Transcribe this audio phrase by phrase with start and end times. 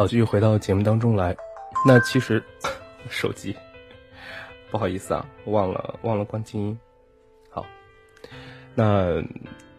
[0.00, 1.36] 好，继续回到节目当中来。
[1.84, 2.42] 那其实
[3.10, 3.54] 手机，
[4.70, 6.80] 不好意思啊，忘了忘了关静音。
[7.50, 7.66] 好，
[8.74, 9.22] 那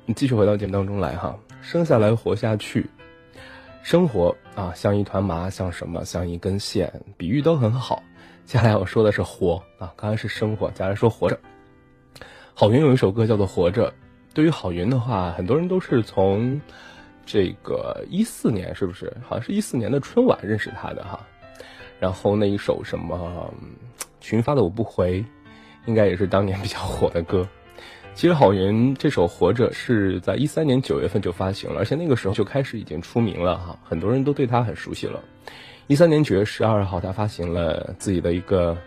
[0.06, 1.36] 你继续回到节目当中来哈。
[1.64, 2.88] 生下来活下去，
[3.82, 8.04] 生活啊，像一团麻，像什么，像一根线，比喻都很好。
[8.46, 11.40] 接下来我说的是活啊，刚才是生活，接下来说活着。
[12.54, 13.90] 郝云有一首歌叫做《活着》。
[14.36, 16.62] 对于郝云的话，很多人都是从
[17.26, 19.12] 这个一四年，是不是？
[19.22, 21.20] 好像是一四年的春晚认识他的哈。
[22.00, 23.54] 然后那一首什么
[24.20, 25.24] 群发的我不回，
[25.86, 27.48] 应该也是当年比较火的歌。
[28.14, 35.24] 其实郝云这首《活着》是在一三年九月份就发行了，而且那个时候就开始已经出名了哈，很多人都对他很熟悉了。
[35.88, 38.78] 一三年九月十二号，他发行了自己的一个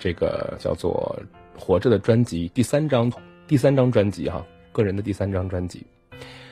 [0.00, 1.16] 这个叫做
[1.60, 3.10] 《活着》的专辑，第三张
[3.46, 5.86] 第三张专辑哈，个人的第三张专辑，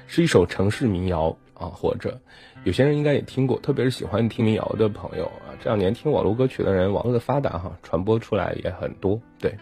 [0.09, 2.11] 是一首城市民谣啊，《活着》。
[2.65, 9.21] 有些人应该也听过，特别是喜欢听民谣的朋友啊，这两年听网络歌曲的人，网络的发达哈，传播出来也很多。
[9.39, 9.55] 对，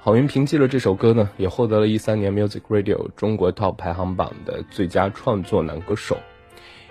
[0.00, 6.16] 郝云凭借了这首歌呢，也获得了一三年 Music Radio 中国 Top 排行榜的最佳创作男歌手，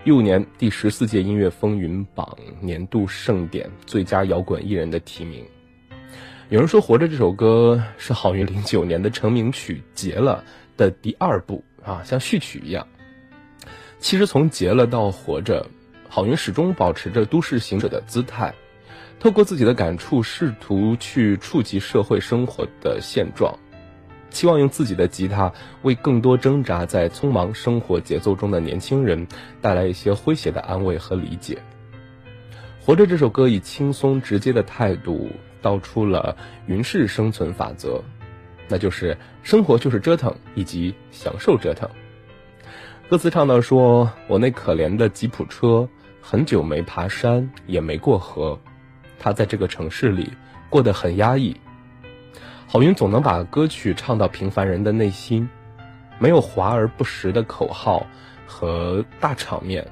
[0.04, 5.44] 一五年第十四届音乐风云榜年度盛典最佳摇滚艺人的提名。
[6.50, 10.44] 有人说，《活着》这首歌是郝云零九年的成名曲《结了》
[10.80, 12.88] 的第二部啊，像序曲一样。
[14.00, 15.66] 其实从结了到活着，
[16.10, 18.54] 郝云始终保持着都市行者的姿态，
[19.20, 23.54] 透过自己的感触，试图去触及社会生活的现状，
[24.30, 25.52] 期望用自己的吉他
[25.82, 29.28] 为更多挣扎在匆忙生活节奏中的年轻人
[29.62, 31.58] 带来一些诙谐的安慰和理解。
[32.80, 35.30] 活着这首歌以轻松直接的态度
[35.62, 38.02] 道出了云氏生存法则，
[38.70, 41.90] 那就是生活就是折腾，以及享受折腾。
[43.10, 45.90] 歌词唱到说：“我那可怜的吉普车，
[46.22, 48.60] 很久没爬山，也没过河，
[49.18, 50.32] 他在这个城市里
[50.70, 51.60] 过得很压抑。”
[52.72, 55.50] 郝云总能把歌曲唱到平凡人的内心，
[56.20, 58.06] 没有华而不实的口号
[58.46, 59.88] 和大场面，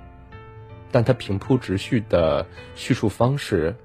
[0.91, 2.45] 但他平铺直叙的
[2.75, 3.75] 叙述方式，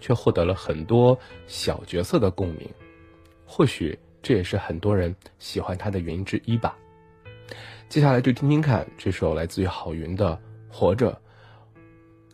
[0.00, 2.68] 却获得了很多小角色的共鸣。
[3.46, 6.76] 或许这也是很多人喜欢他的原因之一吧。
[7.88, 10.32] 接下来就听听看这首来自于郝云的
[10.68, 11.10] 《活着》，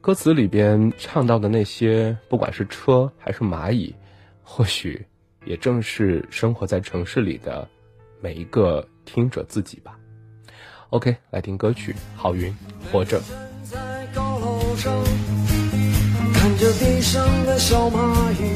[0.02, 3.94] 歌词里边唱到的那些，不管是车还是蚂蚁，
[4.42, 5.02] 或许
[5.44, 7.66] 也正是生活在城市里的
[8.20, 9.98] 每一个听者自己吧。
[10.90, 12.52] OK，来听歌曲，郝云
[12.92, 13.20] 《活着》。
[13.28, 14.92] 站在高楼上
[16.34, 18.55] 看着地上的小蚂蚁，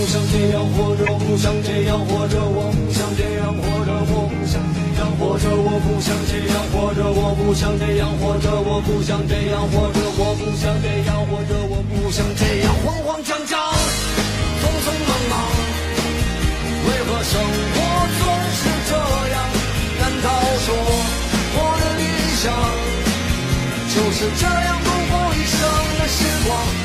[0.00, 15.36] 不想这样活着，不想这样活着，我不想这样活着，我不想这样活着，我不想这样活着，我不想这样活着，我不想这样活着，我不想这样活着，我不想这样慌慌张张，匆匆忙忙。
[16.80, 17.36] 为何生
[17.76, 18.24] 活总
[18.56, 18.96] 是这
[19.36, 19.36] 样？
[20.00, 20.32] 难道
[20.64, 20.72] 说
[21.52, 22.08] 我的理
[22.40, 22.48] 想
[23.92, 25.60] 就是这样度过一生
[26.00, 26.79] 的时光？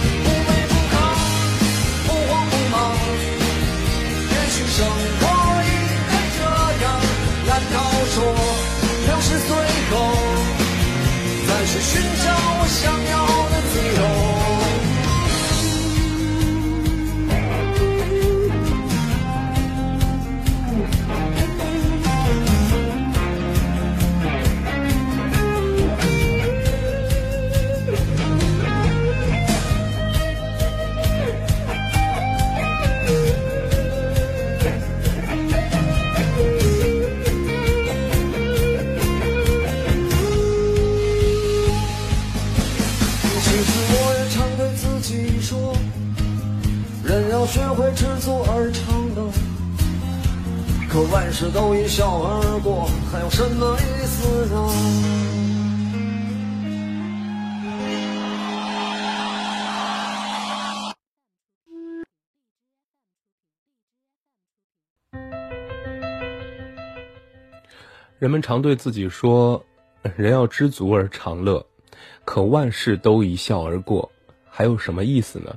[11.75, 12.54] 去寻找
[51.85, 54.67] 一笑而过，还有什么意思呢？
[68.17, 69.63] 人们常对自己说
[70.17, 71.63] ：“人要知足而常乐。”
[72.25, 74.11] 可万事都一笑而过，
[74.49, 75.55] 还有什么意思呢？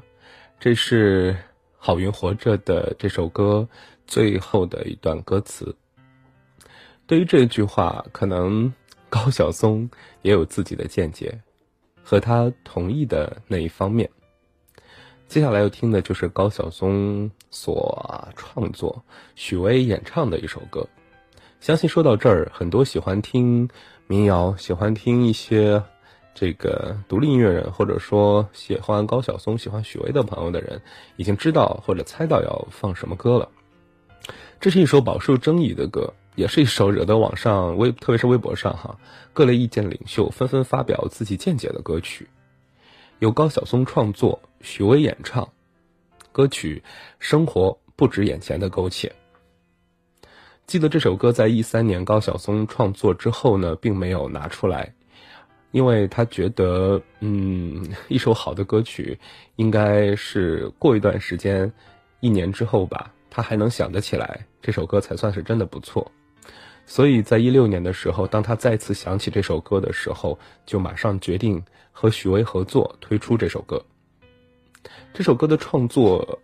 [0.61, 1.33] 这是
[1.79, 3.67] 《好运活着》的这首歌
[4.07, 5.75] 最后的一段歌词。
[7.09, 8.71] 对于这句话，可能
[9.09, 9.89] 高晓松
[10.21, 11.41] 也有自己的见解，
[12.03, 14.11] 和他同意的那一方面。
[15.27, 19.03] 接下来要听的就是高晓松所创作、
[19.35, 20.87] 许巍演唱的一首歌。
[21.61, 23.71] 相信说到这儿，很多喜欢听
[24.07, 25.83] 民谣、喜欢听一些。
[26.35, 30.81] 这个独立音乐人，或者说喜欢高晓松、喜欢许巍的朋友的人，
[31.17, 33.49] 已经知道或者猜到要放什么歌了。
[34.61, 38.97] 这是一首饱受争议的歌，也是一首惹得网上微，特别是微博上哈，
[39.33, 42.29] 各类意见领袖纷纷发表自己见解的歌曲。
[43.19, 45.49] 由高晓松创作，许巍演唱，
[46.31, 46.81] 歌曲
[47.19, 49.09] 《生活不止眼前的苟且》。
[50.65, 54.95] 记得这首歌在一三年高晓松创作之后呢，并没有拿出来。
[55.73, 59.19] 因为他觉得，嗯，一首好的歌曲，
[59.57, 61.73] 应该是过一段时间，
[62.21, 66.13] 一年之后吧，他还能想得起来这首歌，才算是真的不错。
[66.91, 73.85] 所以在一六年的时候，当他再次想起这首歌的时候，就马上决定和许巍合作推出这首歌。
[75.13, 76.41] 这首歌的创作，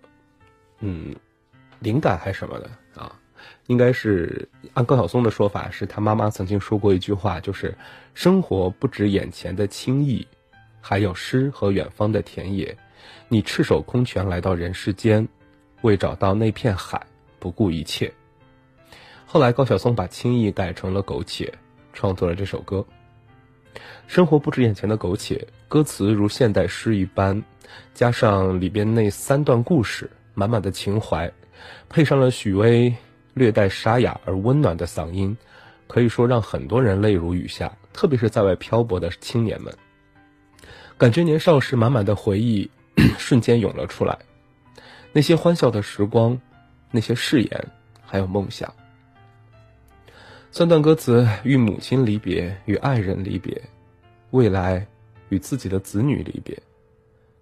[0.81, 1.17] 嗯，
[1.81, 3.19] 灵感还是什么的啊？
[3.69, 7.75] 应该是按高晓松的说法，是他妈妈曾经说过一句话，就是
[8.13, 10.27] “生活不止眼前的轻易，
[10.79, 12.77] 还有诗和远方的田野。
[13.29, 15.27] 你赤手空拳来到人世间，
[15.81, 17.01] 为找到那片海，
[17.39, 18.13] 不顾一切。”
[19.35, 21.53] 后来高晓松把轻易改成了苟且，
[21.93, 22.87] 创作了这首歌。
[24.07, 27.43] 生活不止眼前的苟且，歌词如现代诗一般，
[27.95, 31.29] 加上里边那三段故事，满满的情怀，
[31.89, 32.95] 配上了许巍。
[33.33, 35.37] 略带沙哑而温暖的嗓音，
[35.89, 39.75] 可以说让很多人泪如雨下，特别是在外漂泊的青年们，
[40.97, 42.71] 感觉年少时满满的回忆
[43.19, 44.17] 瞬间涌了出来，
[45.13, 46.41] 那些欢笑的时光，
[46.93, 47.67] 那些誓言，
[48.07, 48.73] 还有梦想。
[50.57, 53.61] 三段歌词：与母亲离别，与爱人离别，
[54.31, 54.87] 未来
[55.29, 56.57] 与自己的子女离别，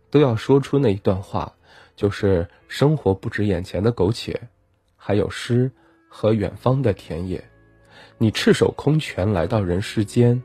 [0.09, 1.53] 都要说出那一段话，
[1.95, 4.41] 就是生活不止眼前的苟且，
[4.97, 5.71] 还有诗。
[6.09, 7.43] 和远方的田野，
[8.17, 10.43] 你赤手空拳来到人世间，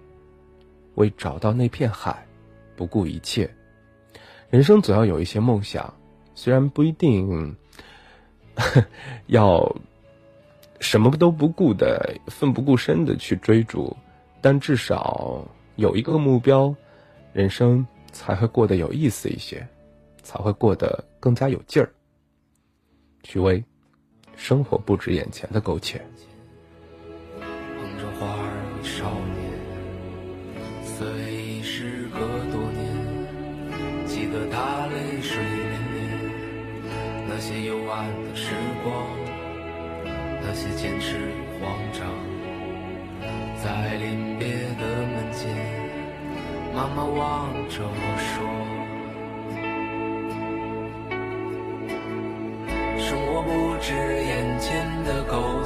[0.95, 2.25] 为找到那片海，
[2.75, 3.49] 不顾一切。
[4.49, 5.93] 人生总要有一些梦想，
[6.35, 7.55] 虽然不一定
[9.27, 9.73] 要
[10.79, 13.95] 什么都不顾的奋不顾身的去追逐
[14.41, 15.43] 但至少
[15.75, 16.73] 有一个目标
[17.33, 19.67] 人生才会过得有意思一些
[20.21, 21.89] 才会过得更加有劲儿。
[23.23, 23.63] 许巍
[24.35, 26.01] 生活不止眼前的苟且。
[27.39, 27.45] 捧
[27.97, 29.43] 着花儿的少年
[30.83, 31.05] 虽
[31.35, 32.19] 已时隔
[32.51, 32.85] 多年
[34.05, 36.07] 记得他泪水涟涟
[37.27, 38.26] 那些幽暗
[40.57, 42.01] 些坚持与慌张，
[43.63, 44.47] 在临别
[44.79, 44.81] 的
[45.13, 45.45] 门前，
[46.73, 48.33] 妈妈望着我说。
[52.97, 55.63] 生活不止眼前的苟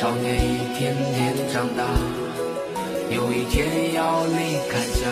[0.00, 1.84] 少年一天天长大，
[3.10, 5.04] 有一天要离开家。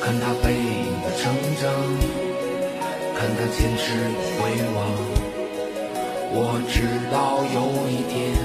[0.00, 1.74] 看他背影的成长，
[3.16, 4.78] 看他坚持的回望。
[6.30, 6.38] 我
[6.70, 7.58] 知道有
[7.90, 8.38] 一天，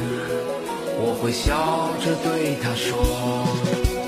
[0.98, 3.99] 我会笑着对他说。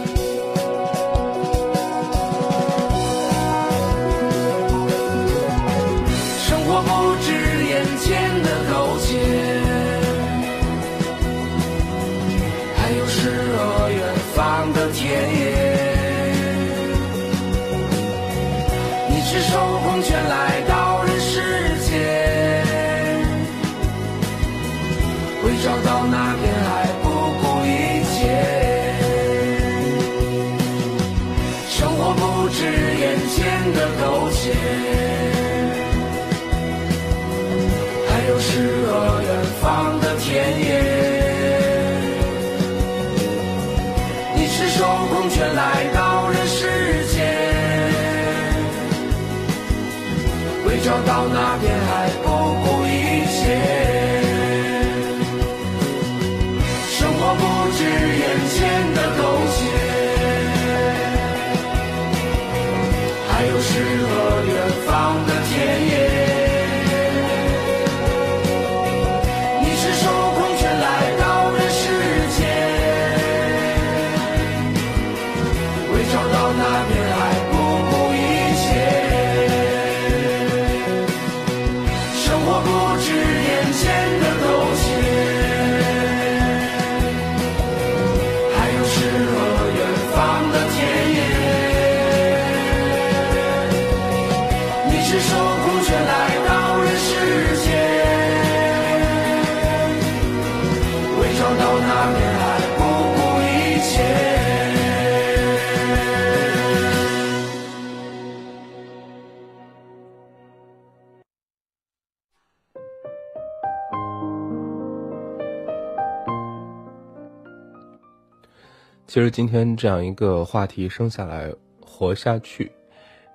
[119.12, 122.72] 其实今天这样一个话题生下来，活下去，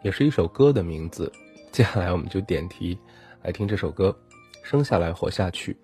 [0.01, 1.31] 也是一首歌的名字。
[1.71, 2.99] 接下来我们就点题
[3.43, 4.09] 来听这首歌
[4.67, 5.77] 《生下来活下去》，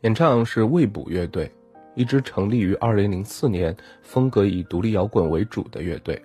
[0.00, 1.48] 演唱是未卜乐队，
[1.94, 6.20] 一支成立于2004年、风格以独立摇滚为主的乐队。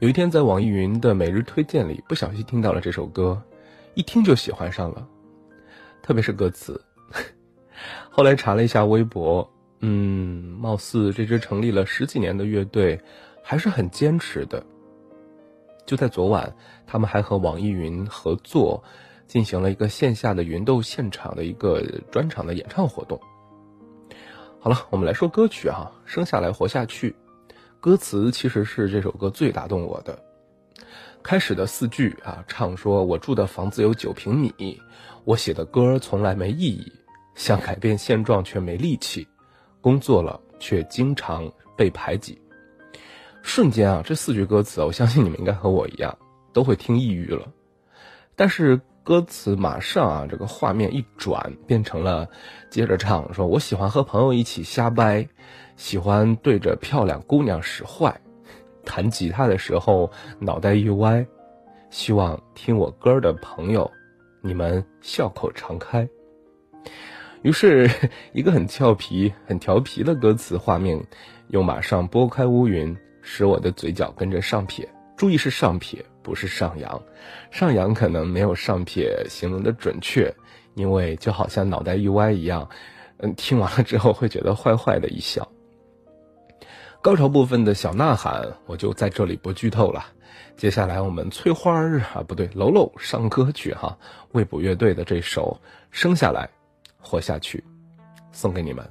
[0.00, 3.40] 有一天在网易云的每日推荐里，不小心听到了这首歌，
[3.94, 5.06] 一听就喜欢上了，
[6.02, 6.82] 特别是歌词。
[8.10, 9.48] 后来查了一下微博，
[9.80, 13.00] 嗯，貌似这支成立了十几年的乐队
[13.42, 14.64] 还是很坚持的。
[15.84, 16.56] 就在昨晚，
[16.86, 18.82] 他们还和网易云合作，
[19.26, 23.20] 进行了一个线下的云斗现场的一个专场的演唱活动。
[24.58, 27.10] 好了，我们来说歌曲哈，《生下来活下去》，
[27.78, 30.18] 歌词其实是这首歌最打动我的。
[31.22, 34.80] 开始的四句啊，唱说我住的房子有九平米，
[35.24, 36.92] 我写的歌从来没意义，
[37.36, 39.28] 想改变现状却没力气，
[39.80, 42.40] 工作了却经常被排挤。
[43.42, 46.18] 瞬间啊，这四句歌词，我相信你们应该和我一样，
[46.52, 47.46] 都会听抑郁了。
[48.34, 52.28] 但是歌词马上啊，这个画面一转，变成了
[52.70, 55.28] 接着唱，说我喜欢和朋友一起瞎掰，
[55.76, 58.20] 喜欢对着漂亮姑娘使坏，
[58.84, 60.10] 弹吉他的时候
[60.40, 61.24] 脑袋一歪，
[61.88, 63.88] 希望听我歌的朋友，
[64.42, 66.06] 你们笑口常开。
[67.46, 67.88] 于是，
[68.32, 71.00] 一个很俏皮、很调皮的歌词画面，
[71.46, 72.94] 又马上拨开乌云。
[73.22, 77.00] 使我的嘴角跟着上撇，注意是上撇，不是上扬。
[77.52, 80.28] 上扬可能没有上撇形容的准确，
[80.74, 82.68] 因为就好像脑袋一歪一样。
[83.18, 85.46] 嗯，听完了之后会觉得坏坏的一笑。
[87.00, 90.04] 高潮部分的小呐喊，我就在这里不剧透了。
[90.56, 93.96] 接下来我们翠花儿啊，不对，楼楼上歌曲哈，
[94.32, 95.56] 未卜乐队的这首
[95.92, 96.48] 《生下来，
[97.06, 97.58] 活下去》，
[98.32, 98.84] 送给你们，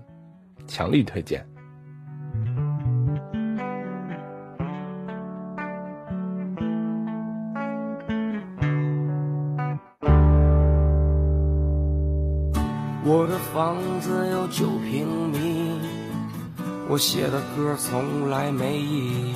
[0.66, 1.46] 强力推荐。
[13.08, 15.80] 我的房子有九平米，
[16.90, 19.36] 我写的歌从来没意义，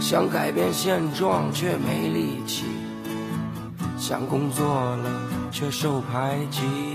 [0.00, 2.64] 想改变现状却没力气，
[3.96, 6.87] 想工作了却受排挤。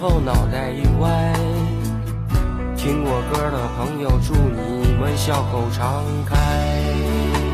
[0.00, 1.34] 后脑袋一歪。
[2.74, 7.49] 听我歌的朋友，祝你们笑口常开。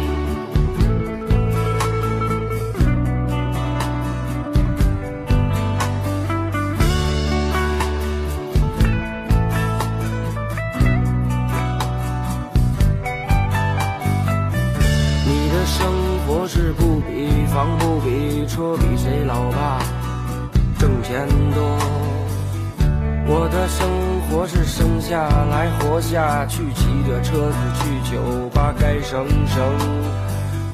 [25.09, 29.73] 下来活下去，骑着车子去酒吧，该省省，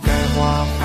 [0.02, 0.80] 该花花。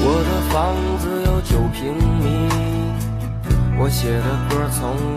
[0.00, 0.56] 我的房
[0.98, 2.48] 子有九平米，
[3.78, 5.15] 我写的歌从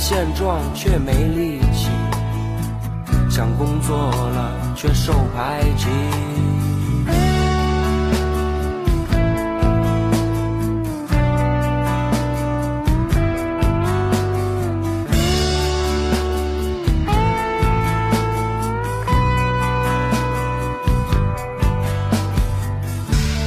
[0.00, 1.90] 现状却没力气，
[3.28, 5.88] 想工作了却受排挤。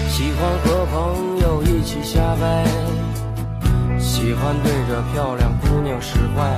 [0.10, 2.66] 喜欢和朋友一起瞎掰，
[4.00, 5.52] 喜欢对着漂亮
[5.92, 6.58] 要使坏，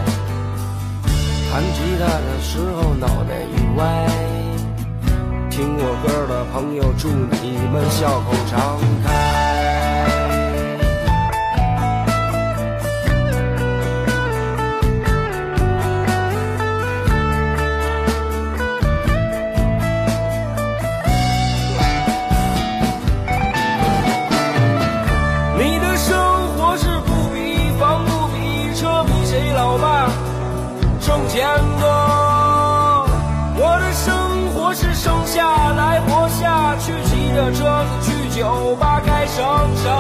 [1.52, 4.08] 弹吉他的时候脑袋一歪。
[5.50, 9.43] 听我歌的朋友，祝你们笑口常开。
[31.34, 31.88] 钱多，
[33.58, 39.44] 我的生活是生下来活下去，骑着车子去酒吧，该省
[39.82, 39.92] 省，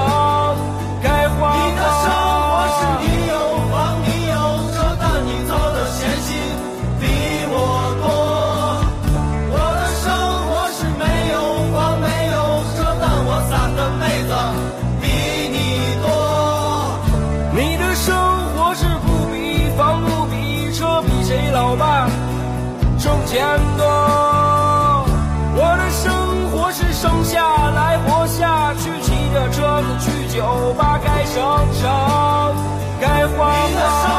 [31.23, 31.41] 该生
[31.79, 31.89] 成，
[32.99, 34.12] 该换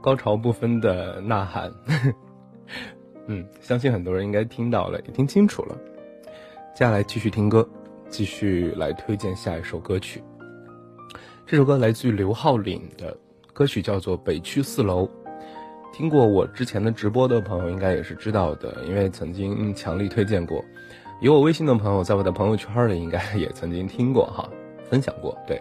[0.00, 1.72] 高潮部分的呐喊，
[3.26, 5.76] 嗯，相信很多人应该听到了，也听清楚了。
[6.74, 7.68] 接下来继续听歌，
[8.08, 10.22] 继续来推荐下一首歌曲。
[11.44, 13.16] 这首歌来自于刘浩岭的
[13.52, 15.04] 歌曲，叫做《北区四楼》。
[15.92, 20.64] 听过我之前的直播的朋友应该也是知道的，因为曾经强力推荐过。
[21.20, 24.48] 有我微信的朋友，在我的朋友圈里应该也曾经听过哈，
[24.88, 25.36] 分享过。
[25.46, 25.60] 对，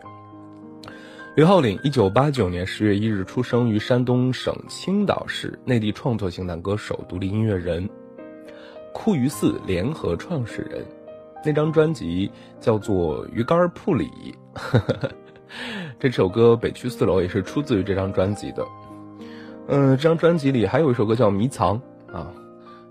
[1.37, 7.87] 刘浩岭，一九八九年十月一日出生于山东省青岛市，内地创作型男歌手、独立音乐人，
[8.91, 10.83] 酷鱼四联合创始人。
[11.45, 14.09] 那张专辑叫做《鱼竿铺里》，
[15.99, 18.65] 这首歌《北区四楼》也是出自于这张专辑的。
[19.67, 21.79] 嗯，这张专辑里还有一首歌叫《迷藏》
[22.11, 22.33] 啊，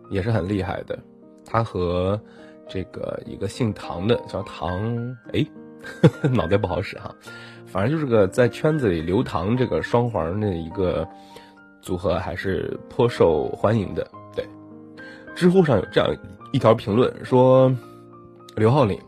[0.09, 0.97] 也是很厉害的。
[1.45, 2.21] 他和
[2.69, 4.71] 这个一个姓唐的叫唐，
[5.33, 5.45] 哎，
[6.31, 7.13] 脑袋不好使哈。
[7.77, 11.07] 反正就是个在圈子里刘唐这个双簧的一个
[11.83, 14.11] 组合，还是颇受欢迎的。
[14.35, 14.49] 对，
[15.35, 16.11] 知乎上有这样
[16.55, 17.71] 一条评论说，
[18.55, 18.99] 刘浩林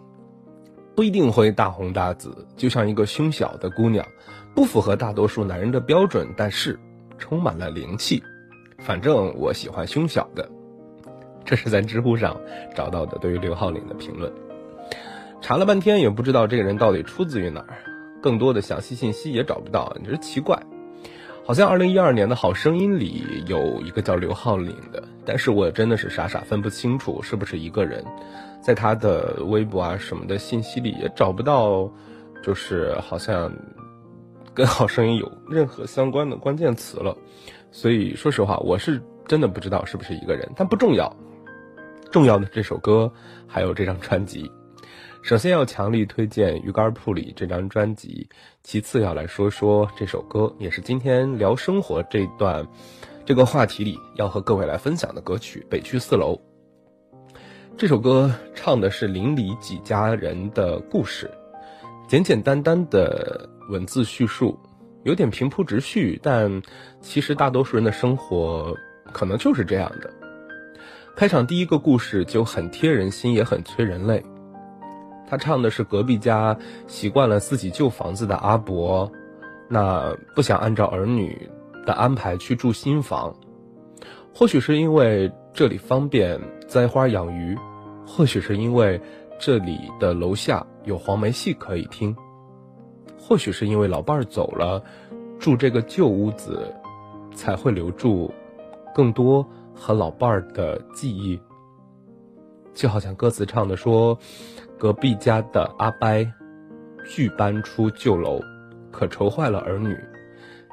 [0.94, 4.06] 不一定会大红大紫，就像一个胸小的姑娘，
[4.54, 6.78] 不符合大多数男人的标准，但是
[7.16, 8.22] 充满了灵气。
[8.80, 10.46] 反正我喜欢胸小的。
[11.42, 12.38] 这是在知乎上
[12.74, 14.30] 找到的对于刘浩林的评论。
[15.40, 17.78] 查了半天也不知道这个人到底出自于哪儿，
[18.20, 20.60] 更多的详细信息也找不到，你这奇怪。
[21.44, 28.04] 好像二零一二年的好声音里有一个叫刘浩岭的，但是我真的是傻傻分不清楚是不是一个人，
[28.60, 31.90] 在他的微博啊什么的信息里也找不到，
[32.42, 33.50] 就是好像
[34.52, 37.16] 跟好声音有任何相关的关键词了。
[37.72, 41.10] 所以说实话，我是真的不知道是不是一个人，但不重要。
[42.10, 43.10] 重要的这首歌
[43.46, 44.50] 还有这张专辑。
[45.20, 48.28] 首先要强力推荐《鱼竿铺里》这张专辑，
[48.62, 52.66] 其次要来说说这首歌，也是今天聊生活这段
[53.26, 56.34] 这个话题里要和各位来分享的歌曲《北区四楼》。
[57.76, 61.30] 这首歌唱的是邻里几家人的故事，
[62.08, 64.58] 简简单单的文字叙述，
[65.02, 66.62] 有点平铺直叙，但
[67.02, 68.74] 其实大多数人的生活
[69.12, 70.10] 可能就是这样的。
[71.16, 74.24] 开场第一个故事就很贴人心，也很催人泪。
[75.28, 79.12] 他唱的是隔壁家习惯了自己旧房子的阿伯，
[79.68, 81.50] 那不想按照儿女
[81.84, 83.36] 的安排去住新房，
[84.34, 87.58] 或许是因为这里方便栽花养鱼，
[88.06, 89.00] 或许是因为
[89.38, 92.16] 这里的楼下有黄梅戏可以听，
[93.20, 94.82] 或许是因为老伴儿走了，
[95.38, 96.74] 住这个旧屋子
[97.34, 98.32] 才会留住
[98.94, 101.38] 更多和老伴儿的记忆。
[102.74, 104.16] 就好像歌词唱的说，
[104.78, 106.08] 隔壁家的阿伯
[107.04, 108.40] 拒搬出旧楼，
[108.92, 109.98] 可愁坏了儿女。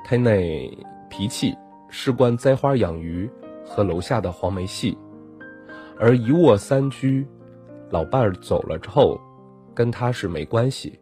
[0.06, 0.70] 他那
[1.10, 1.58] 脾气
[1.90, 3.28] 事关栽花养鱼
[3.66, 4.96] 和楼下的黄梅戏，
[6.00, 7.28] 而一卧三居，
[7.90, 9.20] 老伴儿走了之后，
[9.74, 11.00] 跟他是没关系。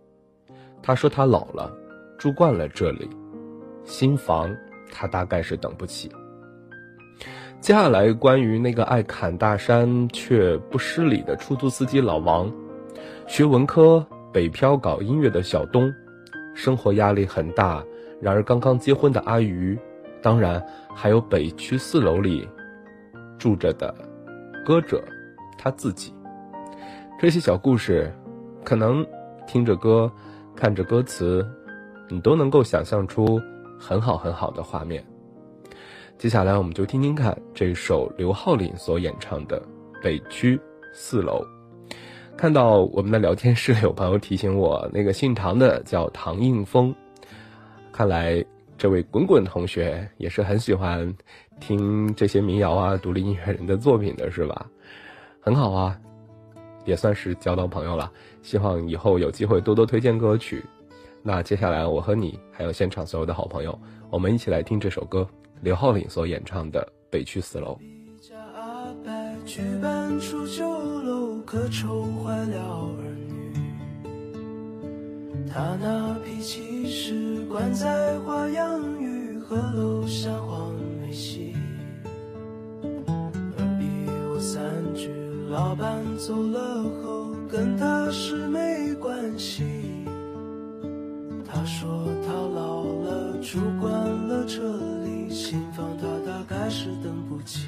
[0.82, 1.70] 他说他老了，
[2.18, 3.10] 住惯了这里，
[3.84, 4.50] 新房
[4.94, 6.10] 他大概是等不起。
[7.60, 12.50] 接下来，关于那个爱侃大山却不失礼的出租司机老王，
[13.26, 15.92] 学文科北漂搞音乐的小东，
[16.54, 17.84] 生活压力很大，
[18.22, 19.78] 然而刚刚结婚的阿鱼，
[20.22, 22.48] 当然还有北区四楼里
[23.40, 23.94] 住着的
[24.66, 25.04] 歌者
[25.58, 26.14] 他自己。
[27.20, 28.14] 这些小故事，
[28.64, 29.06] 可能
[29.48, 30.12] 听着歌，
[30.56, 31.46] 看着歌词，
[32.10, 33.42] 你都能够想象出
[33.80, 35.04] 很好很好的画面。
[36.18, 39.60] 接下来，我们就听听看这首刘浩林所演唱的
[40.04, 40.60] 《北区
[40.94, 41.42] 四楼》。
[42.36, 46.94] 看到我们的聊天室里有朋友提醒我，那个姓唐的叫唐应峰，
[47.92, 48.44] 看来
[48.78, 51.14] 这位滚滚同学也是很喜欢
[51.62, 54.66] 听这些民谣啊、独立音乐人的作品的，是吧？
[55.40, 55.98] 很好啊，
[56.86, 58.12] 也算是交到朋友了。
[58.42, 60.62] 希望以后有机会多多推荐歌曲。
[61.22, 65.26] 那接下来，我和你还有现场所有的好朋友，我们一起来听这首歌。
[65.62, 67.80] 刘浩岭所演唱的《北区四楼》。
[68.28, 69.12] 家阿伯
[69.46, 70.83] 举办出旧楼，
[71.46, 72.96] 可愁坏了儿
[73.28, 73.54] 女。
[75.52, 81.54] 他那脾气是惯在花样雨和楼下黄梅戏。
[82.82, 84.64] 而一五三
[84.96, 85.10] 句
[85.50, 89.64] 老板走了后跟他是没关系。
[91.46, 94.60] 他说他老了住惯了这
[95.04, 97.68] 里新房他大概是等不起。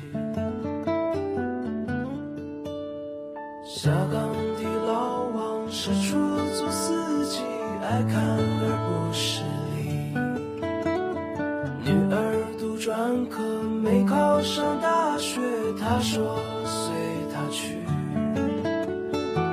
[3.75, 6.15] 下岗的老王是出
[6.55, 7.41] 租司机，
[7.83, 9.43] 爱看而不是
[9.75, 10.15] 理。
[11.83, 12.15] 女儿
[12.57, 13.43] 读专科
[13.83, 15.41] 没考上大学，
[15.77, 16.95] 他说随
[17.33, 17.75] 他去。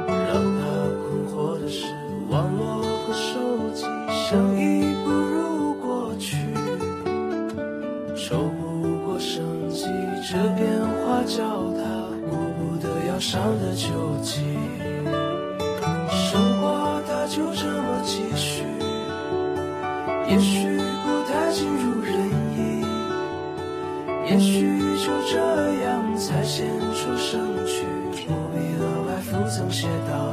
[0.06, 0.62] 让他
[1.02, 1.84] 困惑的是，
[2.30, 3.40] 网络和手
[3.74, 6.36] 机像已不如过去。
[8.16, 8.62] 抽不
[9.04, 9.84] 过生计，
[10.30, 11.61] 这变化叫
[13.32, 13.88] 上的救
[14.22, 14.42] 济。
[16.10, 18.62] 生活它就这么继续，
[20.28, 22.12] 也许不太尽如人
[22.54, 22.84] 意，
[24.30, 25.38] 也许就这
[25.82, 27.86] 样才显出生趣，
[28.26, 30.31] 不必额外附赠些道。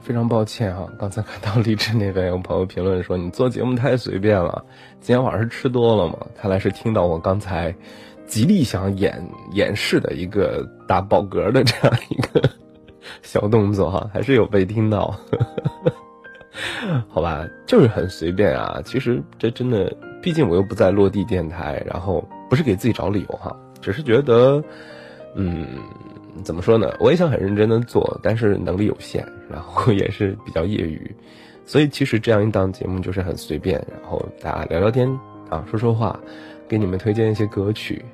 [0.00, 4.64] 非常抱歉哈，刚才看到荔枝那边有朋友评论说你做节目太随便了，
[5.00, 6.18] 今天晚上是吃多了吗？
[6.36, 7.74] 看来是听到我刚才
[8.26, 9.22] 极力想演
[9.52, 12.48] 演示的一个打饱嗝的这样一个
[13.22, 15.14] 小动作哈，还是有被听到。
[17.08, 18.80] 好吧，就是很随便啊。
[18.84, 24.60] 其实这真的，毕竟我又不在落地电台，然后不是给自己找理由哈，只是觉得，
[25.36, 25.68] 嗯，
[26.44, 26.94] 怎么说呢？
[27.00, 31.14] 我也想很认真的做，但是能力有限，然后也是比较业余，
[31.66, 35.08] 所以其实这样一档节目就是很随便，然后大家聊聊天
[35.50, 36.18] 啊，说说话，
[36.68, 38.04] 给你们推荐一些歌曲。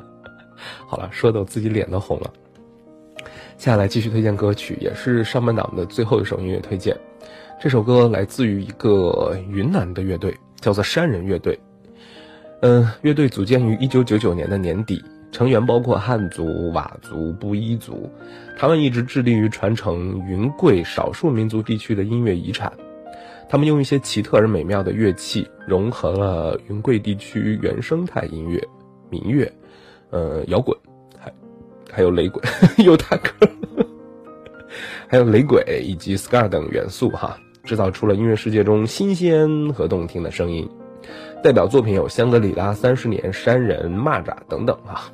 [0.86, 2.32] 好了，说的我自己脸都红了。
[3.56, 6.96] 接下来继续推荐歌曲，也是上半档的最后一首音乐推荐。
[7.60, 11.58] 这首歌来自于一个云南的乐队，叫做山人乐队。
[12.60, 18.08] 嗯，乐队组建于一九九九年的年底，成员包括汉族、佤族、布依族。
[18.56, 22.72] 他们一直致力于传承云贵少数民族地区的音乐遗产。
[23.48, 28.62] 他们用一些奇特而美妙的乐器，融合了云贵地区原生态音乐、
[29.10, 29.52] 民乐，
[30.10, 30.74] 呃，摇滚，
[31.18, 31.32] 还
[31.90, 32.42] 还有雷鬼，
[32.82, 33.46] 有大哥，
[35.08, 40.66] 还有雷鬼以及 ska 等元素哈，制造出了音乐世界中新鲜和动听的声音。
[41.42, 45.12] 代表作品有《香格里拉三十年》《山人》《蚂蚱》等等啊。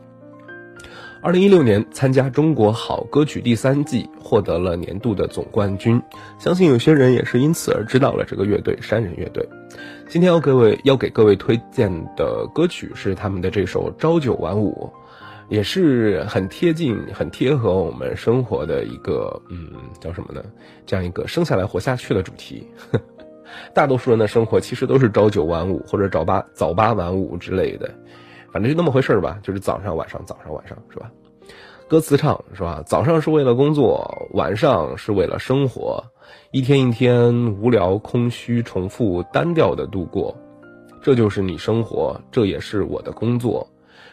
[1.21, 6.01] 二零一六年参加中国好歌曲第三季，获得了年度的总冠军。
[6.39, 9.47] 相信有些人也是因此而知道了这个乐队——山人乐队。
[10.09, 14.93] 今天要各位要给各位推荐的歌曲是他们的这首《朝九晚五》，
[15.53, 20.41] 也是很贴近、很贴合我们生活的一个嗯，叫什么呢？
[20.87, 22.69] 这样一个生下来活下去的主题。
[23.75, 27.93] 大多数人的生活其实都是朝九晚五或者早八早八晚五之类的，
[28.53, 31.11] 反正就那么回事儿吧，就是早上晚上早上晚上是吧？
[31.89, 32.83] 歌词唱是吧？
[32.85, 36.05] 早上是为了工作，晚上是为了生活，
[36.51, 40.37] 一天一天无聊空虚重复单调的度过，
[41.01, 43.67] 这就是你生活，这也是我的工作，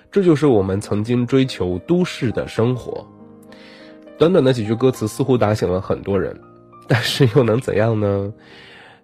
[0.10, 3.06] 这就是我们曾经追求都市的生活。
[4.18, 6.40] 短短的几句歌词似乎打醒了很多人，
[6.88, 8.34] 但是又能怎样呢？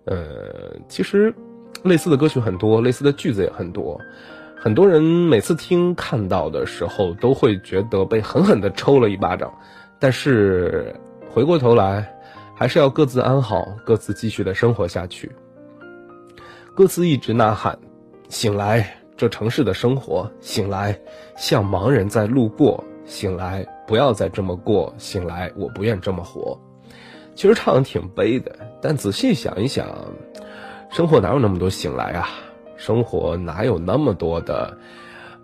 [0.05, 1.33] 呃，其实，
[1.83, 3.99] 类似的歌曲很多，类似的句子也很多。
[4.63, 9.51] 很多人每次听看到的时候，都会觉得被狠狠的抽了一巴掌。
[9.97, 10.95] 但是
[11.31, 12.15] 回过头来，
[12.55, 15.31] 还是要各自安好，各自继续的生活下去。
[16.75, 17.79] 歌词一直呐喊：
[18.29, 20.95] 醒来，这城市的生活；醒来，
[21.35, 26.55] 像盲人在路过；醒来，不要再这么过；醒来，我不愿这么活。
[27.33, 29.87] 其实唱的挺悲的，但仔细想一想，
[30.91, 32.29] 生活哪有那么多醒来啊？
[32.81, 34.75] 生活哪有那么多的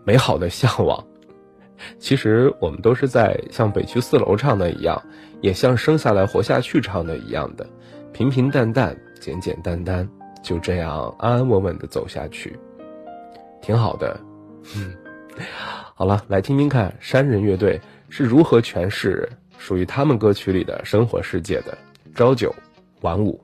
[0.03, 1.01] 美好的向往？
[1.99, 4.99] 其实我们都是在像北区四楼唱的一样，
[5.39, 7.63] 也像生下来活下去唱的一样的，
[8.11, 10.09] 平平淡淡、简简单单，
[10.41, 12.57] 就这样安安稳稳的走下去，
[13.61, 14.19] 挺好的。
[14.75, 14.95] 嗯，
[15.93, 19.29] 好了，来听听看山人乐队是如何诠释。
[19.59, 21.75] 属于他们歌曲里的生活世界的
[22.13, 22.53] 朝九
[23.01, 23.43] 晚五。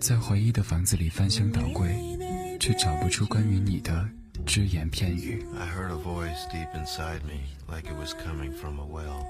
[0.00, 1.94] 在回忆的房子里翻箱倒柜，
[2.58, 4.08] 却找不出关于你的
[4.46, 5.44] 只言片语。
[5.58, 9.26] I heard a voice deep inside me, like it was coming from a well.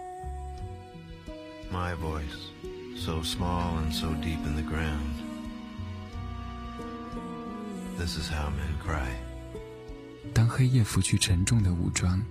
[1.72, 2.53] My voice,
[2.97, 5.14] so small and so deep in the ground.
[7.99, 9.11] This is how men cry.
[10.33, 12.22] 当黑夜拂去沉重的武装，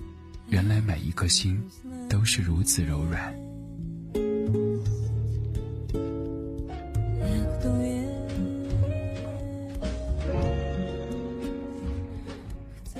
[0.47, 1.61] 原来每一颗心
[2.09, 3.33] 都是如此柔软。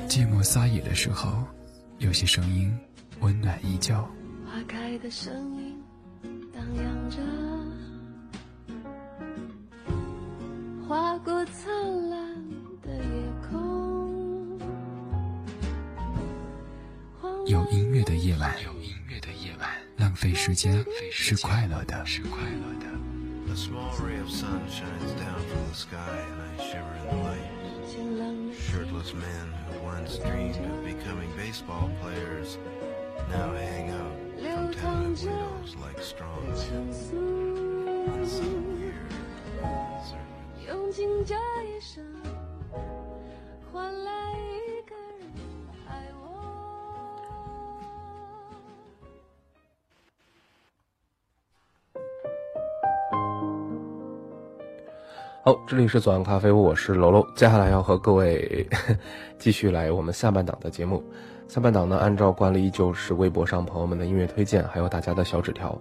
[0.07, 1.43] 寂寞撒野的时候，
[1.97, 2.71] 有些声音
[3.21, 3.95] 温暖依旧。
[4.45, 5.75] 花开的声音
[6.53, 7.17] 荡漾着，
[10.87, 12.35] 划过灿烂
[12.83, 13.03] 的夜
[13.49, 14.59] 空。
[17.47, 18.55] 有音乐的夜晚，
[20.23, 22.87] 费时间是快乐的，是快乐的。
[23.51, 25.13] A small ray of sun shines
[55.45, 57.27] 好，这里是左岸咖啡屋，我是楼楼。
[57.35, 58.65] 接下来要和各位
[59.37, 61.03] 继续来我们下半档的节目。
[61.49, 65.77] 下半档呢，按照惯例依旧是微博上朋友们的音乐推荐，还有大家的小纸条。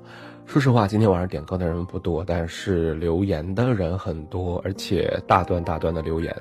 [0.46, 6.34] 说实话，今天晚上点歌的人不多，但是留言的人很多，而且大段大段的留言。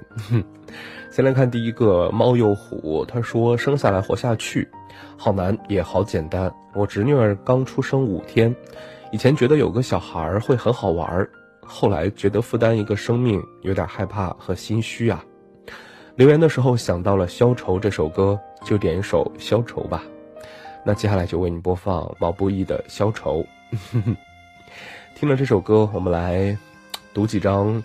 [1.12, 4.68] 先来看第一个猫又虎，他说生下来活下去，
[5.16, 6.52] 好难也好简单。
[6.74, 8.56] 我侄女儿刚出生五天，
[9.12, 11.30] 以前觉得有个小孩儿会很好玩儿，
[11.74, 15.24] 后来觉得负担一个生命有点害怕和心虚啊。
[16.16, 20.04] 留言的时候想到了《消愁》这首歌，就点一首《消愁》吧。
[20.86, 23.46] 那接下来就为你播放毛不易的《消愁》。
[25.16, 26.56] 听了这首歌，我们来
[27.14, 27.82] 读几张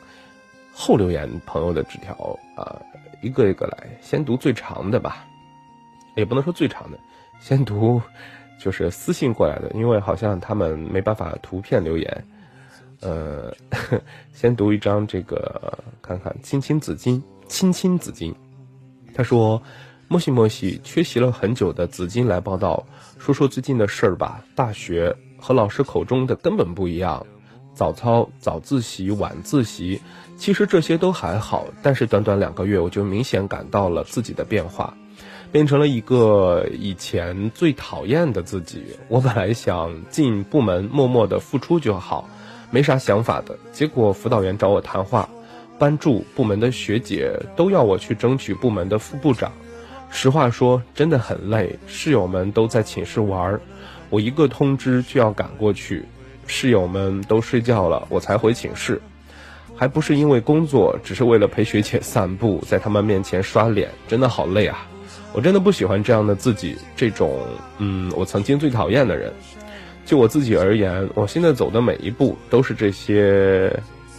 [0.72, 2.82] 后留言朋友的纸条啊，
[3.22, 5.24] 一个一个来，先读最长的吧，
[6.16, 6.98] 也不能说最长的，
[7.38, 8.02] 先读
[8.58, 12.24] 就是私信过来的，因为好像他们没办法图片留言。
[13.00, 13.54] 呃，
[14.32, 18.34] 先读一张这个，看看青青子衿，青青子衿。
[19.14, 19.62] 他说
[20.08, 22.86] ：“莫西莫西，缺席了很久的紫金来报道，
[23.18, 24.44] 说说最近的事儿吧。
[24.54, 27.26] 大学和老师口中的根本不一样，
[27.74, 30.00] 早操、早自习、晚自习，
[30.36, 34.94] 其实这些都还好，但是短短两个月，我就明显感到了自己的变化，
[35.50, 38.84] 变成了一个以前最讨厌的自己。
[39.08, 42.28] 我本来想进部门默默的付出就好。”
[42.70, 45.28] 没啥想法的，结果辅导员找我谈话，
[45.78, 49.52] 班助、部门的学姐都要我去争取部门的副部长。
[50.10, 51.78] 实话说，真的很累。
[51.86, 53.58] 室友们都在寝室玩，
[54.08, 56.04] 我一个通知就要赶过去。
[56.46, 59.00] 室友们都睡觉了，我才回寝室。
[59.74, 64.86] 还不是因为工作，只是为了陪学姐散步，在他们面前刷脸，真的好累啊！
[65.32, 67.40] 我真的不喜欢这样的自己，这种
[67.78, 69.30] 嗯，我曾经最讨厌的人。
[70.06, 73.70] 就我自己而言，我现在走的每一步都是这些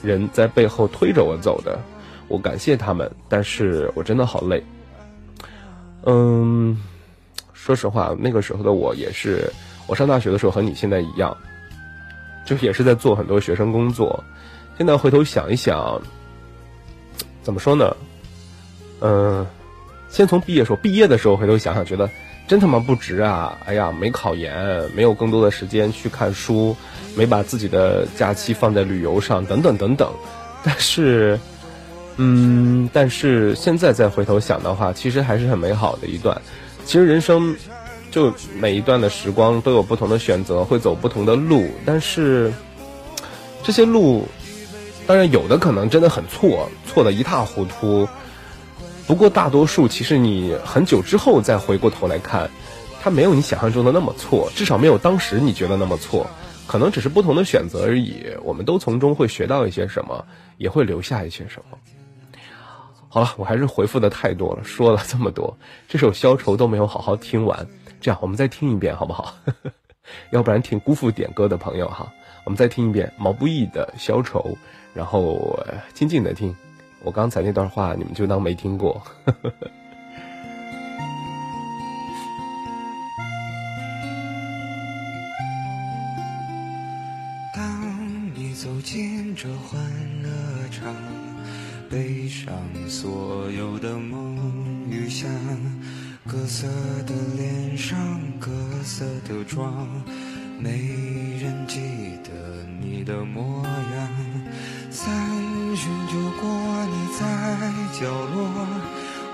[0.03, 1.79] 人在背后推着我走的，
[2.27, 4.61] 我感谢他们，但是我真的好累。
[6.03, 6.77] 嗯，
[7.53, 9.49] 说实话，那个时候的我也是，
[9.87, 11.35] 我上大学的时候和你现在一样，
[12.45, 14.21] 就也是在做很多学生工作。
[14.77, 16.01] 现在回头想一想，
[17.41, 17.95] 怎么说呢？
[18.99, 19.47] 嗯，
[20.09, 22.09] 先从毕业时候，毕业的时候回头想想，觉得。
[22.47, 23.57] 真他妈不值啊！
[23.65, 26.73] 哎呀，没考研，没有更多的时间去看书，
[27.13, 30.09] 没把自己的假期放在旅游上，等等等等。
[30.63, 31.37] 但是，
[32.15, 36.41] 嗯，但是现在再回头想的话，其实还是很美好的一段。
[36.85, 37.53] 其实人生
[38.11, 42.53] 就每一段的时光都有不同的选择，会走不同的路，但是
[43.61, 44.25] 这些路，
[45.05, 48.07] 当然有的可能真的很错，错的一塌糊涂。
[49.07, 52.51] 不过大多数其实你很久之后再回过头来看，
[53.01, 56.29] 它没有你想象中的那么错，至少没有当时你觉得那么错，
[56.67, 58.25] 可能只是不同的选择而已。
[58.43, 60.25] 我们都从中会学到一些什么，
[60.57, 61.77] 也会留下一些什么。
[63.07, 67.65] 好了，我还是回复的太多了，说了这么多，这首《消愁》都没有好好听完。
[68.01, 69.35] 这样，我们再听一遍好不好？
[70.31, 72.11] 要不然挺辜负点歌的朋友哈。
[72.43, 74.39] 我们再听一遍毛不易的《消愁》，
[74.93, 75.59] 然后
[75.93, 76.53] 静静的听。
[77.03, 79.01] 我刚才那段话你们就当没听过。
[87.53, 89.79] 当你走进这欢
[90.21, 90.29] 乐
[90.69, 90.93] 场，
[91.89, 92.53] 背上
[92.87, 95.29] 所有的梦与想，
[96.27, 96.67] 各色
[97.05, 97.97] 的脸上，
[98.39, 98.51] 各
[98.83, 99.87] 色的妆，
[100.59, 100.71] 没
[101.41, 101.79] 人记
[102.23, 104.09] 得你的模样。
[104.91, 105.46] 三
[105.77, 106.49] 巡酒过，
[106.87, 107.21] 你在
[107.93, 108.49] 角落，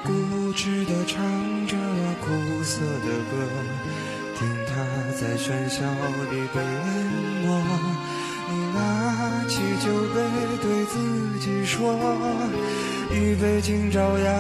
[0.04, 1.24] 固执地唱
[1.66, 1.78] 着
[2.20, 3.48] 苦涩的歌。
[4.38, 4.74] 听他
[5.18, 5.80] 在喧嚣
[6.30, 6.68] 里被淹
[7.46, 7.48] 没，
[8.50, 8.78] 你拿
[9.48, 10.20] 起酒杯
[10.62, 11.96] 对自己说：
[13.10, 14.36] 一杯敬朝阳，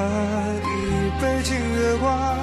[0.59, 2.37] 一杯敬月光，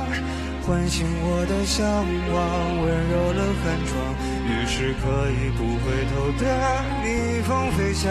[0.66, 1.84] 唤醒我的向
[2.32, 2.40] 往，
[2.80, 3.92] 温柔了寒窗。
[4.48, 6.42] 于是可以不回头的
[7.04, 8.10] 逆风飞翔，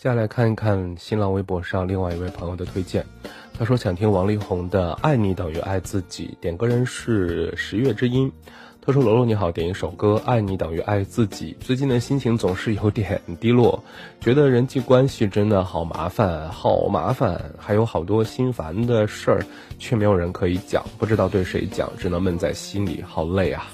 [0.00, 3.04] 接下来看一看新浪微博上另外一位朋友的推荐，
[3.52, 8.32] 他说想听王力宏的《爱你等于爱自己》，点歌人是十月之音。
[8.80, 11.54] 他说：“罗罗你好，点一首歌《爱你等于爱自己》。
[11.62, 13.84] 最近的心情总是有点低落，
[14.22, 19.44] 觉得人际关系真的好麻烦，好麻烦，还有好多心烦的事儿，
[19.78, 23.68] 却没有人可以讲，不知道对谁讲，只能闷在心里，好累啊！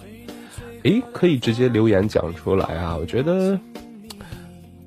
[0.83, 3.57] 诶，可以直接留言讲出来啊，我觉得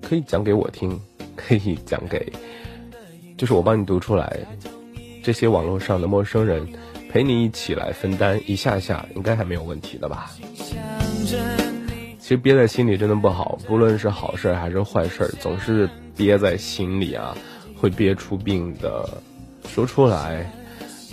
[0.01, 0.99] 可以讲给我听。”
[1.49, 2.31] 可以讲给，
[3.35, 4.37] 就是我帮你读出来，
[5.23, 6.63] 这些网络上的陌生人
[7.11, 10.29] 陪你一起来分担一下下，应该还没有问题的吧？
[12.19, 17.35] 其实憋在心里真的不好，不论是好事还是坏事，总是憋在心里啊，
[17.75, 19.09] 会憋出病的。
[19.67, 20.47] 说出来，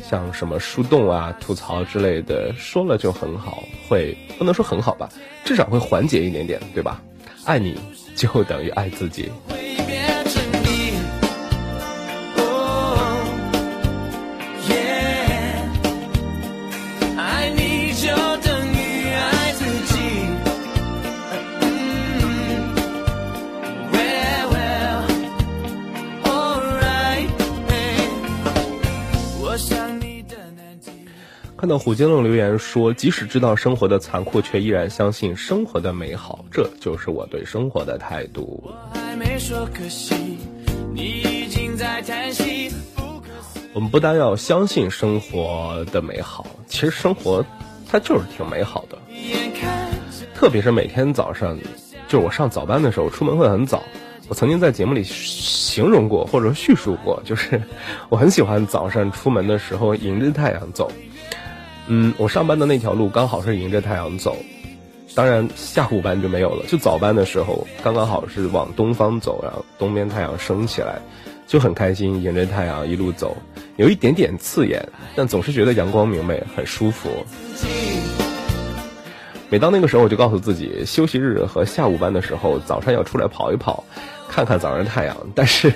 [0.04, 5.08] 像什么树洞啊、吐槽之类的，说了就很好，会不能说很好吧，
[5.46, 7.00] 至少会缓解一点点，对吧？
[7.46, 7.78] 爱你
[8.14, 9.30] 就等于爱自己。
[31.58, 38.62] 看到虎鲸龙留言说，即使知道生活的残酷，却依然相信生活的美好，这就是我对生活的态度。
[43.72, 47.42] 我们不单要相信生活的美好，其实生活
[47.90, 48.98] 它就是挺美好的。
[50.34, 51.58] 特别是每天早上，
[52.06, 53.82] 就是我上早班的时候，出门会很早。
[54.28, 57.62] 我曾经在节目里形容过，或者叙述过，就是
[58.10, 60.92] 我很喜欢早上出门的时候迎着太阳走。
[61.88, 64.36] 嗯，我上班的那条路刚好是迎着太阳走，
[65.14, 70.98] 当然下午班就没有了，就早班的时候刚刚好是往东方走，然后东边太阳升起来，
[71.46, 73.36] 就很开心，迎着太阳一路走，
[73.76, 74.84] 有一点点刺眼，
[75.14, 77.08] 但总是觉得阳光明媚，很舒服。
[79.48, 83.84] 每当那个时候，我就告诉自己，休息日和下午班的时候，早上要出来跑一跑，
[84.28, 85.16] 看看早上太阳。
[85.36, 85.72] 但是，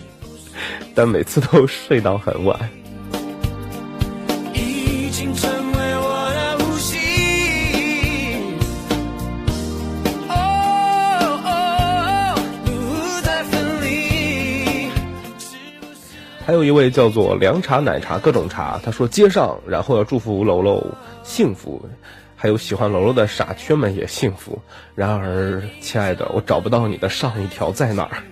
[0.94, 2.70] 但每次都睡到很晚。
[16.46, 20.86] 还有一位叫做凉茶、奶茶各种茶，他说接上，然后要祝福楼楼
[21.22, 21.88] 幸福，
[22.36, 24.60] 还有喜欢楼楼的傻缺们也幸福。
[24.94, 28.22] 然而，亲爱的，我找不到你的上一条在哪儿。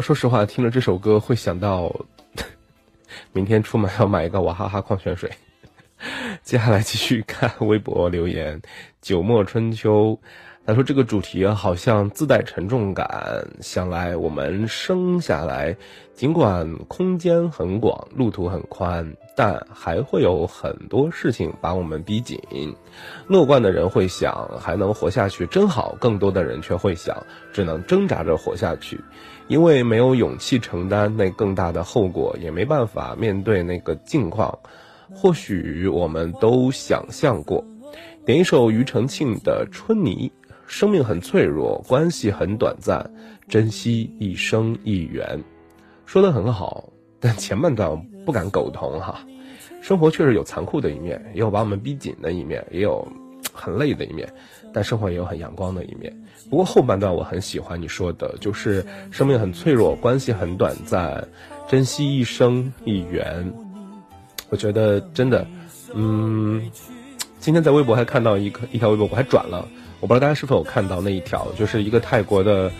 [0.00, 1.94] 说实话，听了这首歌会想到，
[3.32, 5.30] 明天出门要买一个娃哈哈矿泉水。
[6.42, 8.60] 接下来继续看微博留言，
[9.02, 10.18] 九末春秋，
[10.64, 15.76] 他说这个主题好像自带沉重感，想来我们生下来，
[16.14, 22.40] 尽管空间很广，路途很宽，但还会有很多事情把我们逼紧。
[23.26, 29.00] 乐观的人会想还能活下去真好，更多的人却会想只能挣扎着活下去，
[29.48, 34.58] 因为没有勇气承担那更大的后果，也没办法面对那个境况。
[35.10, 37.64] 或许我们都想象过，
[38.26, 40.30] 点一首庾澄庆的《春泥》，
[40.66, 43.10] 生命很脆弱，关系很短暂，
[43.48, 45.42] 珍惜一生一缘。
[46.04, 49.24] 说的很好，但前半段不敢苟同哈。
[49.80, 53.06] 生活确实有残酷的一面，也有把我们逼紧的一面，也有
[53.52, 54.30] 很累的一面，
[54.72, 56.12] 但生活也有很阳光的一面。
[56.50, 61.28] 不过后半段我很喜欢你说的，就是生命很脆弱，关系很短暂，
[61.68, 63.52] 珍惜一生一缘。
[64.50, 65.46] 我觉得真的，
[65.92, 66.70] 嗯，
[67.38, 69.68] 今天在微博还看到一个一条微博，我还转了，
[70.00, 72.70] 我不知道大家是否有看到那一条，就是一个泰国的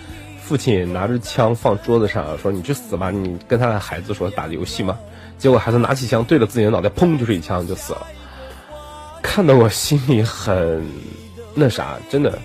[0.40, 4.98] 父亲拿着枪放桌子上，说你去死吧，你跟他的孩子说打游戏吗？
[5.36, 8.06] 结果孩子拿起枪对着自己的脑袋，砰就是一枪就死了，
[9.22, 10.82] 看得我心里很
[11.58, 12.38] 那啥，真的，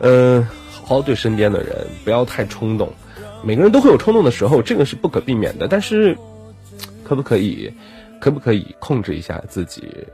[0.00, 2.92] 嗯、好好对身边的人，不要太冲动，
[3.42, 6.16] 每个人都会有冲动的时候，这个是不可避免的，但是
[7.04, 7.72] 可不可以？
[8.20, 10.06] 可不可以控制一下自己？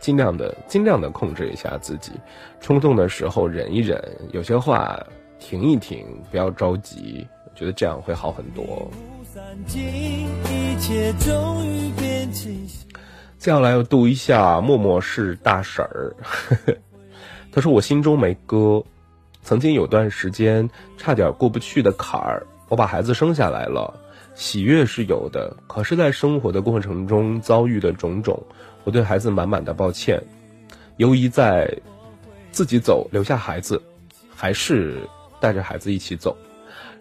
[0.00, 2.10] 尽量的、尽量的控制一下自己，
[2.60, 4.02] 冲动的时候忍一忍，
[4.32, 5.00] 有些话
[5.38, 7.24] 停一停，不要着急。
[7.44, 8.90] 我觉得这样会好很多。
[9.32, 12.84] 散尽，一切终于变清晰。
[13.38, 16.16] 接下来要读一下默默是大婶儿，
[17.54, 18.82] 他说我心中没歌，
[19.44, 23.94] 曾经有段时间差点过不去的坎儿，我把孩子生下来了。
[24.34, 28.42] 喜悦是有的，可是，在生活的过程中遭遇的种种，
[28.82, 30.20] 我对孩子满满的抱歉。
[30.96, 31.72] 由于在
[32.50, 33.80] 自己走，留下孩子，
[34.34, 36.36] 还是带着孩子一起走，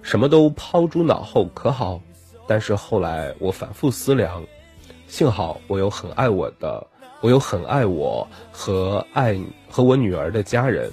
[0.04, 2.00] 什么都抛诸脑后，可好？
[2.46, 4.44] 但是后来我反复思量，
[5.08, 6.86] 幸好我有很爱我的，
[7.24, 10.92] 我有很爱我和爱和我女儿的家人。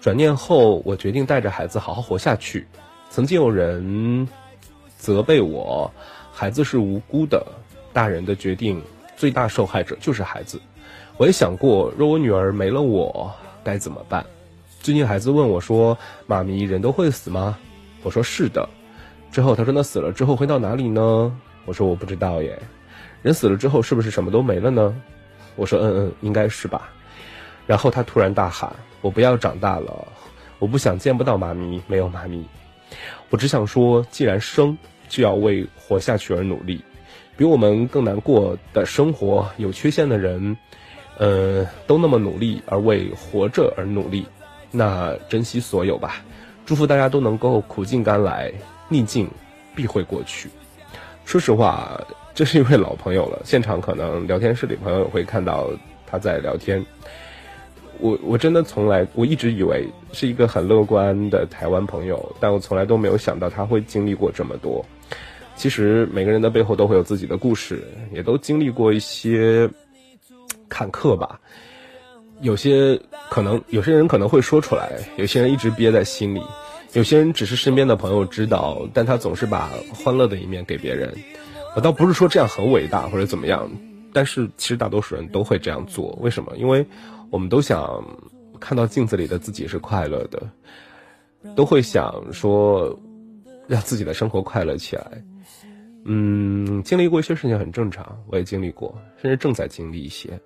[0.00, 2.66] 转念后，我决定带着孩子好好活下去。
[3.10, 4.26] 曾经有人。
[4.98, 5.92] 责备我，
[6.32, 7.46] 孩子是无辜的，
[7.92, 8.82] 大人的决定
[9.14, 10.60] 最大受害者就是孩子。
[11.16, 13.30] 我也想过，若我女儿没了我
[13.62, 14.24] 该怎么办。
[14.80, 15.96] 最近孩子问我说
[16.26, 17.56] ：“妈咪，人都会死吗？”
[18.02, 18.68] 我说：“是的。”
[19.30, 22.58] 之后他说：“那死了之后会到哪里呢？”我说：“我不知道耶。”
[23.22, 24.94] 人死了之后是不是什么都没了呢？
[25.56, 26.90] 我说：“嗯嗯，应该是吧。”
[27.66, 28.70] 然后他突然大喊
[29.02, 30.06] ：“我不要长大了，
[30.58, 32.46] 我不想见不到妈咪，没有妈咪。”
[33.30, 34.76] 我只想说，既然生。
[35.08, 36.84] 就要为活下去而努力，
[37.36, 40.56] 比我们更难过的生活，有缺陷的人，
[41.16, 44.26] 呃，都那么努力而为活着而努力，
[44.72, 46.16] 那珍惜所有吧。
[46.64, 48.52] 祝福大家都能够苦尽甘来，
[48.88, 49.30] 逆境
[49.76, 50.50] 必会过去。
[51.24, 52.00] 说实话，
[52.36, 55.70] 这是一位老朋友了，现场可能聊天室里朋友会看到
[56.06, 56.84] 他在聊天。
[57.98, 64.84] 我我真的从来，我一直以为是一个很乐观的台湾朋友，但我从来都没有想到他会经历过这么多。
[65.54, 67.82] 其实每个人的背后都会有自己的故事，
[68.12, 69.66] 也都经历过一些
[70.68, 71.40] 坎坷吧。
[72.42, 76.42] 有些可能有些人可能会说出来，有些人一直憋在心里，
[76.92, 81.10] 有些人只是身边的朋友知道，但他总是把欢乐的一面给别人。
[81.76, 83.70] 我倒不是说这样很伟大或者怎么样，
[84.14, 86.18] 但是其实大多数人都会这样做。
[86.22, 86.56] 为什么？
[86.56, 86.86] 因为
[87.28, 88.02] 我们都想
[88.58, 90.42] 看到镜子里的自己是快乐的，
[91.54, 92.98] 都会想说
[93.66, 95.22] 让自己的生活快乐起来。
[96.06, 100.40] 嗯，经历过一些事情很正常，我也经历过，甚至正在经历一些。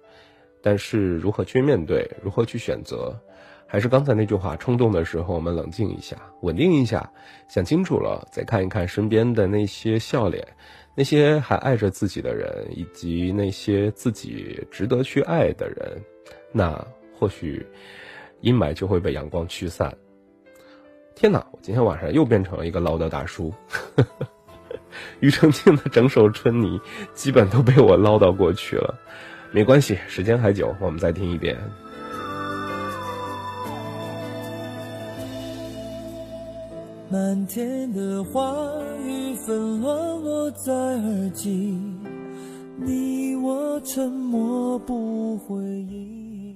[0.61, 3.17] 但是如何去面对，如何去选择，
[3.69, 7.13] 还是刚才那句话：冲动的时候，我们冷静一下，稳定一下，
[7.49, 10.49] 想清楚了，再看一看身边的那些笑脸，
[10.95, 16.03] 那些还爱着自己的人，以及那些自己值得去爱的人，
[16.53, 16.85] 那
[17.19, 17.67] 或许
[18.41, 19.97] 阴霾就会被阳光驱散。
[21.15, 23.53] 天哪，我今天晚上又变成了一个唠叨大叔。
[25.21, 26.79] 庾澄庆的整首《春泥》
[27.15, 28.99] 基本都被我唠叨过去了，
[29.53, 31.57] 没关系，时间还久，我们再听一遍。
[37.13, 38.55] 漫天的花
[39.05, 41.77] 雨纷乱落在耳际，
[42.77, 46.55] 你我沉默不回应。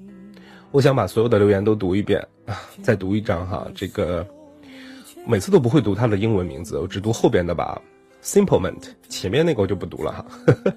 [0.70, 2.24] 我想把所有的留言都读一遍，
[2.82, 3.66] 再读一张哈。
[3.74, 4.24] 这个
[5.26, 7.82] 每次都不会读他的英文名字，我只读后边的吧。
[8.22, 10.24] Simplement，前面那个我就不读了哈。
[10.46, 10.76] 呵呵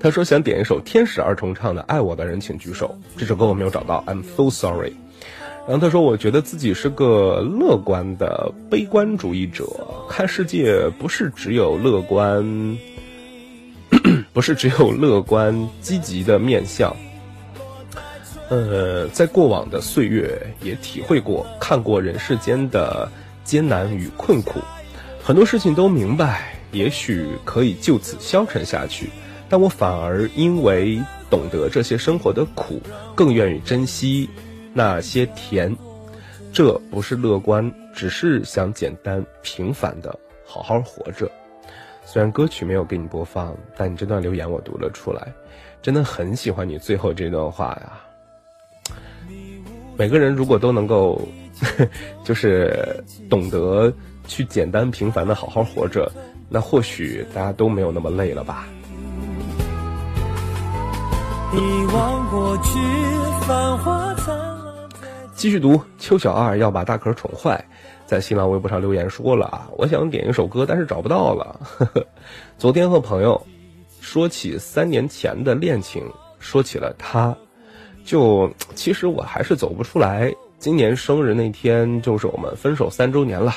[0.00, 4.92] 他说想点一首天使二重唱的《爱我的人请举手》，这首歌我没有找到，I'm so sorry。
[5.66, 9.66] 然后他说我觉得自己是个乐观的悲观主义者，
[10.08, 12.78] 看世界不是只有乐观，
[14.32, 16.96] 不是只有乐观积极的面相。
[18.48, 23.06] 呃，在过往的岁月也体会过、看过人世间的
[23.44, 24.60] 艰难与困苦，
[25.22, 29.10] 很多事情都明白，也许可以就此消沉下去，
[29.48, 32.80] 但我反而因为懂得这些生活的苦，
[33.14, 34.28] 更愿意珍惜
[34.74, 35.74] 那些甜。
[36.52, 41.30] 这不是乐观，只是想简单平凡的好好活着。
[42.04, 45.32] 虽然歌曲没有给你播放，但你这段留言我读了出来，
[45.82, 48.00] 真的很喜欢你最后这段话呀。
[49.96, 51.20] 每个人如果都能够，
[52.24, 53.92] 就是懂得
[54.26, 56.10] 去简单平凡的好好活着，
[56.48, 58.66] 那或许大家都没有那么累了吧。
[61.50, 62.78] 遗忘过去，
[63.46, 64.88] 繁华灿烂。
[65.34, 67.64] 继续读，邱小二要把大可宠坏，
[68.04, 71.58] 在新浪微博上留言说了啊，我想点一首歌，但是找不到了。
[72.58, 73.40] 昨天和朋友
[73.98, 76.02] 说起三年前的恋情，
[76.38, 77.34] 说起了他，
[78.04, 80.30] 就其实我还是走不出来。
[80.58, 83.54] 今年生日那天就是我们分手三周年了，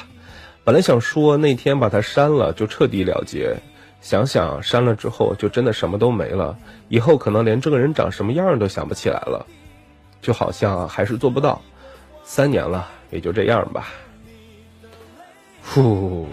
[0.64, 3.54] 本来想说那天把他删了就彻底了结，
[4.02, 6.58] 想想删了之后就真的什么都没了，
[6.90, 9.46] 以后可能连这个人长什么样都想不起来了，
[10.22, 11.62] 就好像还是做不到。
[12.24, 13.88] 三年了，也就这样吧。
[15.64, 16.28] 呼，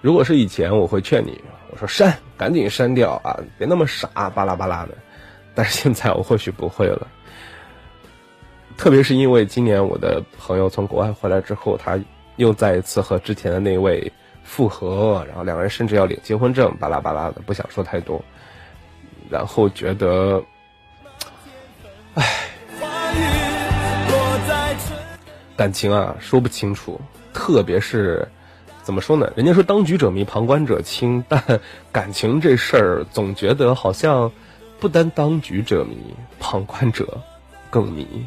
[0.00, 1.40] 如果是以前，我会劝你，
[1.70, 4.94] 我说删，赶紧删掉啊，别那么傻，巴拉巴拉的。
[5.54, 7.06] 但是现在我或许不会了，
[8.76, 11.98] 特别是因为今年我的朋友从国外回来之后，他
[12.36, 14.12] 又再一次和之前的那位
[14.42, 18.22] 复合，然后两个人甚至要领结婚证，巴拉巴拉的，不想说太多。
[19.30, 20.42] 然后觉得，
[22.14, 22.22] 花
[23.14, 23.24] 雨
[24.10, 24.98] 落在春。
[25.56, 27.00] 感情啊，说不清楚，
[27.32, 28.28] 特别是
[28.82, 29.32] 怎么说呢？
[29.34, 31.42] 人家说当局者迷，旁观者清，但
[31.90, 34.30] 感情这事儿，总觉得好像
[34.78, 35.96] 不单当局者迷，
[36.38, 37.18] 旁观者
[37.70, 38.26] 更迷。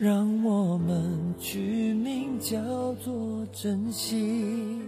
[0.00, 2.58] 让我们取名叫
[2.94, 4.80] 做珍惜。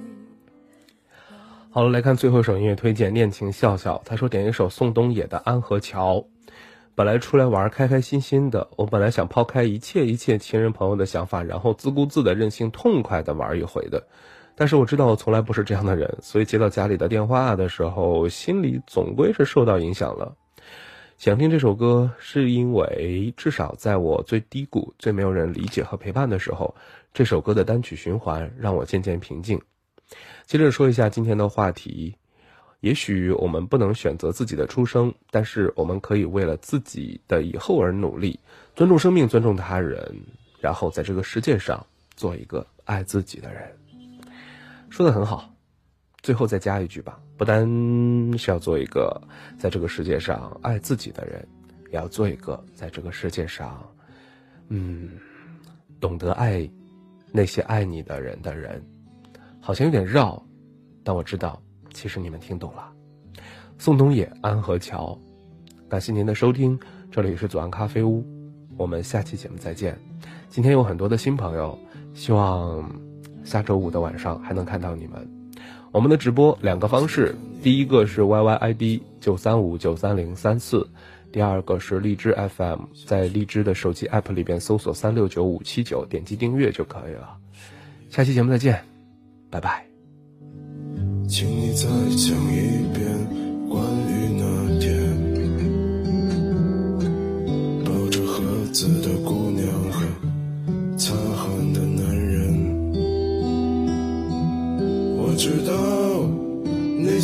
[1.69, 3.97] 好了，来看最后一首音乐推荐《恋情笑笑》。
[4.07, 6.17] 他说点一首宋冬野的《安河桥》。
[6.95, 14.03] 本来出来玩开开心心的，我本来想抛开一切一切亲人朋友的想法，然后自顾自的任性痛快的玩一回的。
[14.55, 20.35] 但是我知道我从来不是这样的人，所以接到家里的电话的时候，心里总归是受到影响了。
[21.23, 26.75] 想听这首歌，是因为至少在我最低谷、最没有人理解和陪伴的时候，
[27.15, 29.63] 这首歌的单曲循环让我渐渐平静。
[30.47, 32.17] 接着说一下今天的话题，
[32.81, 38.41] 也许我们不能选择自己的出生，但是我们可以为了自己的以后而努力，
[38.75, 40.25] 尊重生命，尊重他人，
[40.59, 43.79] 然后在这个世界上做一个爱自己的人。
[44.91, 45.55] 说的很好，
[46.21, 47.67] 最后再加一句吧，不单
[48.39, 49.21] 是要做一个
[49.59, 51.45] 在这个世界上爱自己的人，
[51.91, 53.85] 也要做一个在这个世界上，
[54.69, 55.11] 嗯，
[55.99, 56.71] 懂得爱
[57.33, 58.81] 那些爱你的人的人。
[59.61, 60.41] 好像有点绕，
[61.03, 61.61] 但我知道，
[61.93, 62.93] 其实你们听懂了。
[63.77, 65.19] 宋冬野《安和桥》，
[65.89, 66.79] 感谢您的收听，
[67.11, 68.25] 这里是左岸咖啡屋，
[68.77, 69.99] 我们下期节目再见。
[70.49, 71.77] 今天有很多的新朋友，
[72.15, 72.89] 希望。
[73.43, 75.42] 下周五的晚上还能看到你们。
[75.93, 80.89] 我们的直播两个方式，第一个是 YYID 九三五九三零三四，
[81.31, 87.37] 第二个是荔枝 FM，在荔枝的手机 app 里边搜索三六九五七九，点击订阅就可以了。
[88.09, 88.83] 下期节目再见，
[89.51, 89.85] 拜拜。
[91.29, 91.87] 请你再
[92.17, 93.05] 讲一遍
[93.69, 94.91] 关于那天
[97.85, 99.12] 抱着盒子的